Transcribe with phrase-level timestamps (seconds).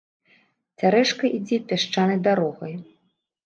[0.81, 2.73] Цярэшка ідзе пясчанай дарогай.